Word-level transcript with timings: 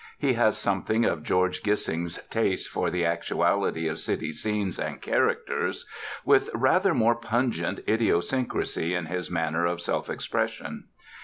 He 0.17 0.33
has 0.33 0.57
something 0.57 1.05
of 1.05 1.21
George 1.21 1.61
Gissing's 1.61 2.17
taste 2.31 2.67
for 2.69 2.89
the 2.89 3.05
actuality 3.05 3.87
of 3.87 3.99
city 3.99 4.31
scenes 4.33 4.79
and 4.79 4.99
characters, 4.99 5.85
with 6.25 6.49
rather 6.55 6.95
more 6.95 7.13
pungent 7.13 7.81
idiosyncrasy 7.87 8.95
in 8.95 9.05
his 9.05 9.29
manner 9.29 9.67
of 9.67 9.79
self 9.79 10.09
expression. 10.09 10.85